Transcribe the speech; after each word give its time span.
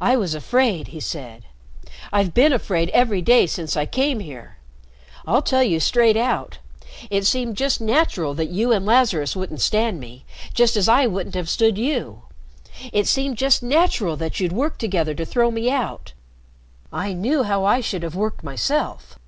"I 0.00 0.16
was 0.16 0.34
afraid," 0.34 0.88
he 0.88 0.98
said. 0.98 1.44
"I've 2.10 2.32
been 2.32 2.54
afraid 2.54 2.88
every 2.94 3.20
day 3.20 3.46
since 3.46 3.76
I 3.76 3.84
came 3.84 4.20
here. 4.20 4.56
I'll 5.26 5.42
tell 5.42 5.62
you 5.62 5.78
straight 5.78 6.16
out. 6.16 6.56
It 7.10 7.26
seemed 7.26 7.58
just 7.58 7.78
natural 7.78 8.32
that 8.32 8.48
you 8.48 8.72
and 8.72 8.86
Lazarus 8.86 9.36
wouldn't 9.36 9.60
stand 9.60 10.00
me, 10.00 10.24
just 10.54 10.74
as 10.74 10.88
I 10.88 11.06
wouldn't 11.06 11.34
have 11.34 11.50
stood 11.50 11.76
you. 11.76 12.22
It 12.94 13.06
seemed 13.06 13.36
just 13.36 13.62
natural 13.62 14.16
that 14.16 14.40
you'd 14.40 14.52
work 14.52 14.78
together 14.78 15.12
to 15.16 15.26
throw 15.26 15.50
me 15.50 15.68
out. 15.70 16.14
I 16.90 17.12
knew 17.12 17.42
how 17.42 17.62
I 17.62 17.82
should 17.82 18.04
have 18.04 18.14
worked 18.14 18.42
myself. 18.42 19.18